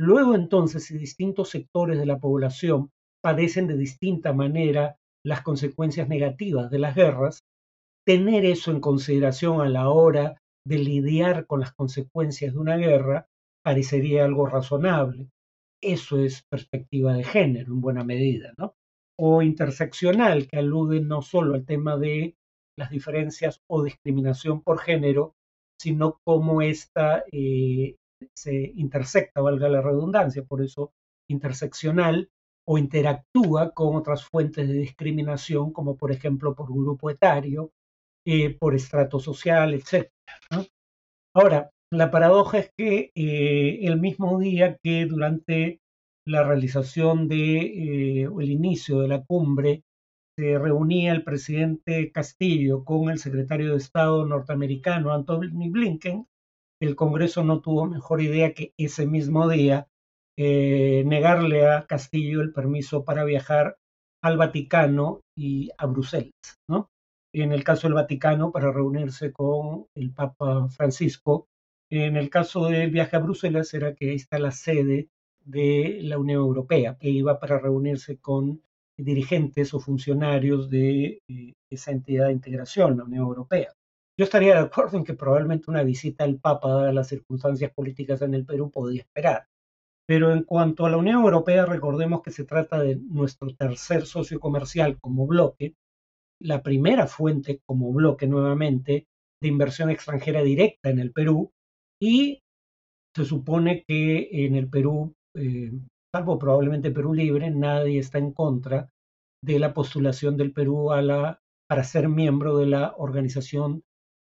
Luego 0.00 0.34
entonces, 0.34 0.86
si 0.86 0.96
distintos 0.96 1.50
sectores 1.50 1.98
de 1.98 2.06
la 2.06 2.18
población 2.18 2.88
padecen 3.22 3.66
de 3.66 3.76
distinta 3.76 4.32
manera 4.32 4.96
las 5.22 5.42
consecuencias 5.42 6.08
negativas 6.08 6.70
de 6.70 6.78
las 6.78 6.94
guerras, 6.94 7.40
tener 8.06 8.46
eso 8.46 8.70
en 8.70 8.80
consideración 8.80 9.60
a 9.60 9.68
la 9.68 9.90
hora 9.90 10.40
de 10.66 10.78
lidiar 10.78 11.46
con 11.46 11.60
las 11.60 11.74
consecuencias 11.74 12.54
de 12.54 12.58
una 12.58 12.78
guerra 12.78 13.26
parecería 13.62 14.24
algo 14.24 14.46
razonable. 14.46 15.28
Eso 15.82 16.18
es 16.18 16.44
perspectiva 16.50 17.12
de 17.12 17.24
género 17.24 17.74
en 17.74 17.82
buena 17.82 18.02
medida, 18.02 18.54
¿no? 18.56 18.72
O 19.18 19.42
interseccional, 19.42 20.48
que 20.48 20.60
alude 20.60 21.02
no 21.02 21.20
solo 21.20 21.54
al 21.54 21.66
tema 21.66 21.98
de 21.98 22.36
las 22.78 22.88
diferencias 22.88 23.60
o 23.68 23.82
discriminación 23.82 24.62
por 24.62 24.78
género, 24.78 25.34
sino 25.78 26.20
cómo 26.24 26.62
esta 26.62 27.22
eh, 27.30 27.96
se 28.34 28.72
intersecta, 28.76 29.40
valga 29.40 29.68
la 29.68 29.82
redundancia, 29.82 30.42
por 30.42 30.62
eso 30.62 30.92
interseccional 31.28 32.30
o 32.66 32.78
interactúa 32.78 33.72
con 33.72 33.96
otras 33.96 34.24
fuentes 34.24 34.68
de 34.68 34.74
discriminación, 34.74 35.72
como 35.72 35.96
por 35.96 36.12
ejemplo 36.12 36.54
por 36.54 36.72
grupo 36.72 37.10
etario, 37.10 37.72
eh, 38.24 38.56
por 38.58 38.74
estrato 38.74 39.18
social, 39.18 39.74
etc. 39.74 40.10
Ahora, 41.34 41.70
la 41.90 42.10
paradoja 42.10 42.58
es 42.58 42.72
que 42.76 43.10
eh, 43.14 43.80
el 43.82 44.00
mismo 44.00 44.38
día 44.38 44.76
que 44.82 45.06
durante 45.06 45.80
la 46.26 46.44
realización 46.44 47.28
de 47.28 48.22
eh, 48.22 48.22
el 48.24 48.50
inicio 48.50 49.00
de 49.00 49.08
la 49.08 49.24
cumbre 49.24 49.82
se 50.36 50.58
reunía 50.58 51.12
el 51.12 51.24
presidente 51.24 52.12
Castillo 52.12 52.84
con 52.84 53.10
el 53.10 53.18
secretario 53.18 53.72
de 53.72 53.78
Estado 53.78 54.24
norteamericano 54.26 55.12
Anthony 55.12 55.70
Blinken, 55.70 56.26
el 56.80 56.96
Congreso 56.96 57.44
no 57.44 57.60
tuvo 57.60 57.86
mejor 57.86 58.22
idea 58.22 58.54
que 58.54 58.72
ese 58.78 59.06
mismo 59.06 59.48
día 59.48 59.86
eh, 60.36 61.02
negarle 61.06 61.68
a 61.68 61.86
Castillo 61.86 62.40
el 62.40 62.52
permiso 62.52 63.04
para 63.04 63.24
viajar 63.24 63.76
al 64.22 64.38
Vaticano 64.38 65.20
y 65.36 65.70
a 65.76 65.86
Bruselas, 65.86 66.32
¿no? 66.68 66.90
En 67.32 67.52
el 67.52 67.62
caso 67.62 67.86
del 67.86 67.94
Vaticano, 67.94 68.50
para 68.50 68.72
reunirse 68.72 69.32
con 69.32 69.86
el 69.94 70.12
Papa 70.12 70.68
Francisco. 70.68 71.46
En 71.90 72.16
el 72.16 72.30
caso 72.30 72.66
del 72.66 72.90
viaje 72.90 73.16
a 73.16 73.20
Bruselas, 73.20 73.72
era 73.74 73.94
que 73.94 74.10
ahí 74.10 74.16
está 74.16 74.38
la 74.38 74.50
sede 74.50 75.08
de 75.44 76.00
la 76.02 76.18
Unión 76.18 76.40
Europea, 76.40 76.96
que 76.98 77.08
iba 77.08 77.38
para 77.38 77.58
reunirse 77.58 78.18
con 78.18 78.62
dirigentes 78.96 79.74
o 79.74 79.80
funcionarios 79.80 80.70
de 80.70 81.22
eh, 81.28 81.54
esa 81.70 81.90
entidad 81.92 82.26
de 82.26 82.32
integración, 82.32 82.96
la 82.96 83.04
Unión 83.04 83.24
Europea. 83.24 83.72
Yo 84.20 84.24
estaría 84.24 84.52
de 84.52 84.60
acuerdo 84.60 84.98
en 84.98 85.04
que 85.04 85.14
probablemente 85.14 85.70
una 85.70 85.82
visita 85.82 86.24
al 86.24 86.38
Papa, 86.38 86.68
dadas 86.68 86.92
las 86.92 87.08
circunstancias 87.08 87.72
políticas 87.72 88.20
en 88.20 88.34
el 88.34 88.44
Perú, 88.44 88.70
podía 88.70 89.00
esperar. 89.00 89.46
Pero 90.06 90.30
en 90.30 90.42
cuanto 90.42 90.84
a 90.84 90.90
la 90.90 90.98
Unión 90.98 91.22
Europea, 91.22 91.64
recordemos 91.64 92.20
que 92.20 92.30
se 92.30 92.44
trata 92.44 92.82
de 92.82 92.96
nuestro 92.96 93.54
tercer 93.54 94.04
socio 94.04 94.38
comercial 94.38 94.98
como 95.00 95.26
bloque, 95.26 95.72
la 96.38 96.62
primera 96.62 97.06
fuente 97.06 97.62
como 97.64 97.94
bloque 97.94 98.26
nuevamente 98.26 99.06
de 99.40 99.48
inversión 99.48 99.88
extranjera 99.88 100.42
directa 100.42 100.90
en 100.90 100.98
el 100.98 101.12
Perú 101.12 101.50
y 101.98 102.40
se 103.16 103.24
supone 103.24 103.84
que 103.88 104.28
en 104.44 104.54
el 104.54 104.68
Perú, 104.68 105.14
eh, 105.34 105.72
salvo 106.14 106.38
probablemente 106.38 106.90
Perú 106.90 107.14
Libre, 107.14 107.50
nadie 107.50 107.98
está 107.98 108.18
en 108.18 108.34
contra 108.34 108.90
de 109.42 109.58
la 109.58 109.72
postulación 109.72 110.36
del 110.36 110.52
Perú 110.52 110.92
a 110.92 111.00
la, 111.00 111.40
para 111.66 111.84
ser 111.84 112.10
miembro 112.10 112.58
de 112.58 112.66
la 112.66 112.94
Organización 112.98 113.82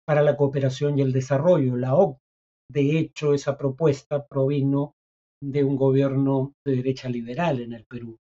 para 0.08 0.22
la 0.22 0.38
Cooperación 0.38 0.98
y 0.98 1.02
el 1.02 1.12
Desarrollo, 1.12 1.76
la 1.76 1.96
OCDE. 1.96 2.20
De 2.72 2.98
hecho, 2.98 3.34
esa 3.34 3.58
propuesta 3.58 4.26
provino 4.26 4.94
de 5.44 5.64
un 5.64 5.76
gobierno 5.76 6.54
de 6.66 6.78
derecha 6.78 7.10
liberal 7.10 7.60
en 7.60 7.74
el 7.74 7.86
Perú. 7.86 8.18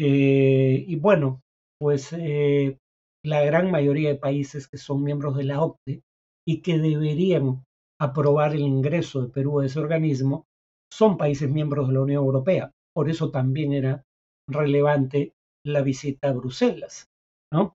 Eh, 0.00 0.84
y 0.86 0.96
bueno, 0.96 1.40
pues 1.80 2.12
eh, 2.12 2.78
la 3.24 3.42
gran 3.42 3.70
mayoría 3.70 4.08
de 4.08 4.16
países 4.16 4.66
que 4.68 4.78
son 4.78 5.02
miembros 5.02 5.36
de 5.36 5.44
la 5.44 5.62
OCDE 5.62 6.02
y 6.46 6.62
que 6.62 6.78
deberían 6.78 7.64
aprobar 8.00 8.54
el 8.54 8.60
ingreso 8.60 9.22
de 9.22 9.32
Perú 9.32 9.60
a 9.60 9.66
ese 9.66 9.78
organismo 9.78 10.46
son 10.92 11.16
países 11.16 11.50
miembros 11.50 11.88
de 11.88 11.94
la 11.94 12.00
Unión 12.00 12.24
Europea. 12.24 12.70
Por 12.94 13.08
eso 13.08 13.30
también 13.30 13.72
era 13.72 14.04
relevante 14.48 15.32
la 15.66 15.82
visita 15.82 16.28
a 16.28 16.32
Bruselas. 16.32 17.06
¿no? 17.52 17.74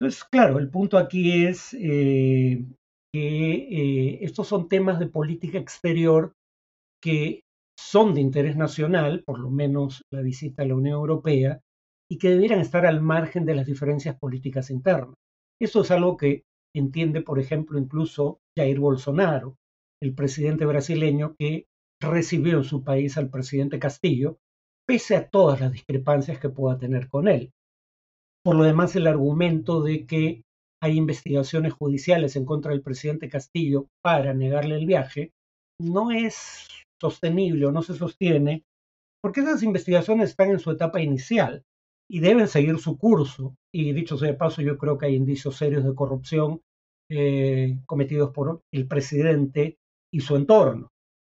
Entonces, 0.00 0.24
claro, 0.24 0.58
el 0.58 0.70
punto 0.70 0.98
aquí 0.98 1.46
es 1.46 1.74
eh, 1.74 2.64
que 3.12 4.18
estos 4.22 4.48
son 4.48 4.68
temas 4.68 4.98
de 4.98 5.06
política 5.06 5.58
exterior 5.58 6.32
que 7.02 7.42
son 7.78 8.14
de 8.14 8.20
interés 8.20 8.56
nacional, 8.56 9.22
por 9.24 9.38
lo 9.38 9.50
menos 9.50 10.02
la 10.12 10.20
visita 10.20 10.62
a 10.62 10.66
la 10.66 10.74
Unión 10.74 10.94
Europea, 10.94 11.60
y 12.10 12.18
que 12.18 12.30
debieran 12.30 12.60
estar 12.60 12.86
al 12.86 13.00
margen 13.00 13.46
de 13.46 13.54
las 13.54 13.66
diferencias 13.66 14.18
políticas 14.18 14.70
internas. 14.70 15.14
Eso 15.60 15.82
es 15.82 15.90
algo 15.90 16.16
que 16.16 16.44
entiende, 16.74 17.22
por 17.22 17.38
ejemplo, 17.38 17.78
incluso 17.78 18.40
Jair 18.56 18.78
Bolsonaro, 18.78 19.56
el 20.02 20.14
presidente 20.14 20.66
brasileño 20.66 21.34
que 21.38 21.66
recibió 22.00 22.58
en 22.58 22.64
su 22.64 22.82
país 22.82 23.16
al 23.16 23.30
presidente 23.30 23.78
Castillo, 23.78 24.38
pese 24.86 25.16
a 25.16 25.28
todas 25.28 25.60
las 25.60 25.72
discrepancias 25.72 26.38
que 26.38 26.48
pueda 26.48 26.78
tener 26.78 27.08
con 27.08 27.28
él. 27.28 27.50
Por 28.42 28.56
lo 28.56 28.64
demás, 28.64 28.96
el 28.96 29.06
argumento 29.06 29.82
de 29.82 30.06
que 30.06 30.42
hay 30.82 30.96
investigaciones 30.96 31.72
judiciales 31.72 32.36
en 32.36 32.44
contra 32.44 32.72
del 32.72 32.82
presidente 32.82 33.28
Castillo 33.28 33.88
para 34.02 34.34
negarle 34.34 34.76
el 34.76 34.86
viaje 34.86 35.32
no 35.80 36.10
es 36.10 36.66
sostenible 37.00 37.66
o 37.66 37.72
no 37.72 37.82
se 37.82 37.94
sostiene 37.94 38.64
porque 39.22 39.40
esas 39.40 39.62
investigaciones 39.62 40.30
están 40.30 40.50
en 40.50 40.58
su 40.58 40.70
etapa 40.70 41.00
inicial 41.00 41.64
y 42.10 42.20
deben 42.20 42.48
seguir 42.48 42.78
su 42.78 42.98
curso. 42.98 43.54
Y 43.72 43.92
dicho 43.92 44.16
sea 44.16 44.28
de 44.28 44.36
paso, 44.36 44.62
yo 44.62 44.78
creo 44.78 44.98
que 44.98 45.06
hay 45.06 45.14
indicios 45.14 45.56
serios 45.56 45.84
de 45.84 45.94
corrupción 45.94 46.60
eh, 47.10 47.78
cometidos 47.86 48.30
por 48.30 48.62
el 48.72 48.88
presidente 48.88 49.78
y 50.12 50.20
su 50.20 50.36
entorno. 50.36 50.88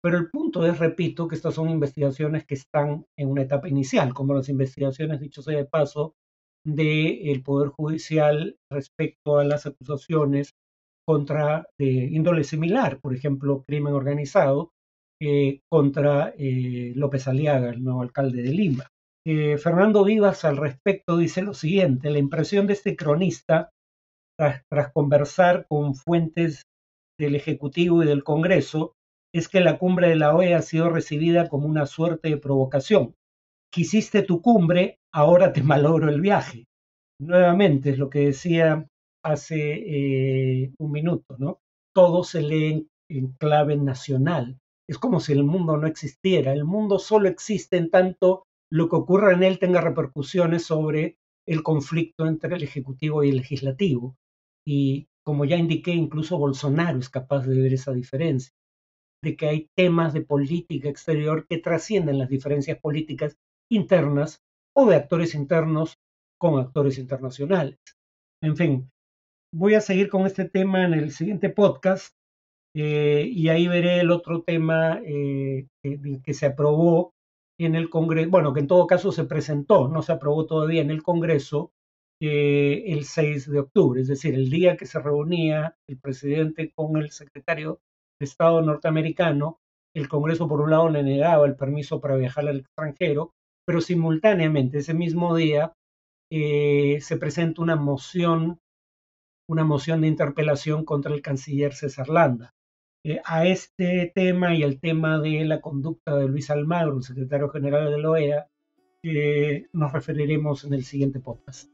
Pero 0.02 0.18
el 0.18 0.30
punto 0.30 0.66
es, 0.66 0.80
repito, 0.80 1.28
que 1.28 1.36
estas 1.36 1.56
son 1.56 1.70
investigaciones 1.70 2.46
que 2.46 2.56
están 2.56 3.06
en 3.18 3.30
una 3.30 3.44
etapa 3.44 3.70
inicial, 3.70 4.14
como 4.14 4.34
las 4.34 4.50
investigaciones, 4.50 5.20
dicho 5.20 5.42
sea 5.42 5.58
de 5.58 5.66
paso, 5.66 6.16
del 6.66 7.44
Poder 7.44 7.70
Judicial 7.70 8.58
respecto 8.72 9.38
a 9.38 9.44
las 9.44 9.66
acusaciones 9.66 10.54
contra 11.06 11.68
de 11.78 11.86
índole 11.86 12.44
similar, 12.44 13.00
por 13.02 13.14
ejemplo, 13.14 13.64
crimen 13.68 13.94
organizado, 13.94 14.72
eh, 15.22 15.62
contra 15.70 16.34
eh, 16.38 16.94
López 16.96 17.28
Aliaga, 17.28 17.70
el 17.70 17.84
nuevo 17.84 18.02
alcalde 18.02 18.42
de 18.42 18.52
Lima. 18.52 18.88
Eh, 19.26 19.58
Fernando 19.58 20.04
Vivas 20.04 20.44
al 20.44 20.58
respecto 20.58 21.18
dice 21.18 21.42
lo 21.42 21.54
siguiente, 21.54 22.10
la 22.10 22.20
impresión 22.20 22.68
de 22.68 22.74
este 22.74 22.96
cronista, 22.96 23.70
tras 24.38 24.92
conversar 24.92 25.66
con 25.70 25.96
fuentes 25.96 26.64
del 27.18 27.36
Ejecutivo 27.36 28.04
y 28.04 28.08
del 28.08 28.24
Congreso, 28.24 28.96
es 29.34 29.48
que 29.48 29.62
la 29.62 29.78
cumbre 29.78 30.10
de 30.10 30.16
la 30.16 30.36
OEA 30.36 30.58
ha 30.58 30.62
sido 30.62 30.90
recibida 30.90 31.48
como 31.48 31.68
una 31.68 31.86
suerte 31.86 32.30
de 32.30 32.38
provocación. 32.38 33.16
Quisiste 33.72 34.24
tu 34.24 34.42
cumbre, 34.42 34.98
ahora 35.14 35.54
te 35.54 35.64
malogro 35.64 36.10
el 36.10 36.22
viaje. 36.22 36.66
Nuevamente 37.20 37.92
es 37.92 37.98
lo 37.98 38.10
que 38.10 38.20
decía 38.20 38.86
hace 39.24 40.64
eh, 40.66 40.74
un 40.80 40.92
minuto, 40.92 41.38
¿no? 41.38 41.60
Todo 41.94 42.24
se 42.24 42.42
lee 42.42 42.88
en, 43.10 43.32
clave 43.34 43.78
nacional. 43.78 44.60
Es 44.90 44.98
como 44.98 45.20
si 45.20 45.32
el 45.32 45.44
mundo 45.44 45.78
no 45.78 45.88
existiera. 45.88 46.52
El 46.52 46.66
mundo 46.66 47.00
solo 47.00 47.30
existe 47.30 47.78
en 47.78 47.90
tanto 47.90 48.44
lo 48.70 48.90
que 48.90 48.96
ocurra 48.96 49.34
en 49.34 49.44
él 49.44 49.60
tenga 49.60 49.80
repercusiones 49.80 50.66
sobre 50.66 51.18
el 51.48 51.62
conflicto 51.62 52.26
entre 52.26 52.56
el 52.56 52.64
Ejecutivo 52.64 53.24
y 53.24 53.30
el 53.30 53.38
Legislativo. 53.38 54.18
Y 54.66 55.08
como 55.24 55.46
ya 55.46 55.56
indiqué, 55.56 55.92
incluso 55.92 56.38
Bolsonaro 56.38 57.00
es 57.00 57.10
capaz 57.10 57.46
de 57.46 57.62
ver 57.62 57.74
esa 57.74 57.94
diferencia 57.94 58.54
de 59.24 59.38
que 59.38 59.48
hay 59.48 59.70
temas 59.74 60.14
de 60.14 60.22
política 60.22 60.90
exterior 60.90 61.46
que 61.48 61.60
trascienden 61.60 62.18
las 62.18 62.28
diferencias 62.28 62.78
políticas 62.80 63.38
internas 63.72 64.42
o 64.76 64.88
de 64.88 64.96
actores 64.96 65.36
internos 65.36 65.98
con 66.40 66.60
actores 66.60 66.98
internacionales. 66.98 67.80
En 68.42 68.58
fin, 68.58 68.92
voy 69.54 69.76
a 69.76 69.82
seguir 69.82 70.10
con 70.10 70.26
este 70.26 70.50
tema 70.50 70.86
en 70.86 70.94
el 70.94 71.12
siguiente 71.12 71.50
podcast 71.50 72.14
eh, 72.76 73.28
y 73.32 73.50
ahí 73.50 73.68
veré 73.68 74.00
el 74.00 74.12
otro 74.12 74.42
tema 74.42 75.00
eh, 75.06 75.68
que, 75.82 76.34
se 76.34 76.48
aprobó 76.48 77.14
en 77.60 77.76
el 77.76 77.90
Congreso, 77.90 78.32
bueno, 78.32 78.54
que 78.54 78.62
en 78.62 78.68
todo 78.68 78.88
caso 78.88 79.12
se 79.12 79.26
presentó, 79.26 79.88
no 79.88 80.02
se 80.02 80.12
aprobó 80.12 80.48
todavía 80.48 80.82
en 80.82 80.90
el 80.90 81.04
Congreso 81.04 81.72
eh, 82.20 82.84
el 82.88 83.06
6 83.06 83.52
de 83.52 83.60
octubre, 83.60 84.02
es 84.02 84.08
decir, 84.08 84.34
el 84.34 84.50
día 84.50 84.76
que 84.76 84.88
se 84.88 85.00
reunía 85.00 85.78
el 85.88 86.00
presidente 86.00 86.72
con 86.74 86.98
el 86.98 87.12
secretario 87.12 87.80
Estado 88.20 88.62
norteamericano, 88.62 89.60
el 89.96 90.08
Congreso 90.08 90.48
por 90.48 90.62
un 90.62 90.72
lado 90.72 90.90
le 90.90 91.04
negaba 91.04 91.46
el 91.46 91.56
permiso 91.56 92.02
para 92.02 92.16
viajar 92.16 92.48
al 92.48 92.60
extranjero, 92.60 93.34
pero 93.66 93.82
simultáneamente 93.82 94.80
ese 94.80 94.94
mismo 94.94 95.36
día 95.36 95.74
eh, 96.32 97.00
se 97.02 97.18
presenta 97.18 97.62
una 97.62 97.76
moción, 97.76 98.60
una 99.50 99.64
moción 99.64 100.02
de 100.02 100.08
interpelación 100.08 100.86
contra 100.86 101.14
el 101.14 101.22
canciller 101.22 101.74
César 101.74 102.10
Landa. 102.10 102.54
Eh, 103.06 103.20
a 103.26 103.46
este 103.46 104.12
tema 104.16 104.56
y 104.56 104.64
al 104.64 104.80
tema 104.80 105.20
de 105.20 105.44
la 105.44 105.60
conducta 105.60 106.16
de 106.16 106.28
Luis 106.28 106.50
Almagro, 106.50 107.02
secretario 107.02 107.50
general 107.50 107.92
de 107.92 107.98
la 108.00 108.10
OEA, 108.10 108.48
nos 109.74 109.92
referiremos 109.92 110.64
en 110.64 110.74
el 110.74 110.86
siguiente 110.86 111.20
podcast. 111.20 111.73